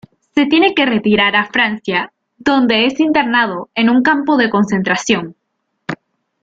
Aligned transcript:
Se 0.33 0.47
tiene 0.47 0.73
que 0.73 0.87
retirar 0.87 1.35
a 1.35 1.45
Francia 1.45 2.11
donde 2.39 2.87
es 2.87 2.99
internado 2.99 3.69
en 3.75 3.91
un 3.91 4.01
campo 4.01 4.35
de 4.35 4.49
concentración. 4.49 5.35